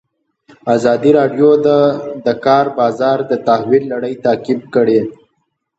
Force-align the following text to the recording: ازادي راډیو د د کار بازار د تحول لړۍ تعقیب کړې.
ازادي 0.75 1.11
راډیو 1.19 1.49
د 1.65 1.67
د 2.25 2.27
کار 2.45 2.65
بازار 2.79 3.17
د 3.29 3.31
تحول 3.47 3.83
لړۍ 3.93 4.13
تعقیب 4.25 4.61
کړې. 4.75 4.99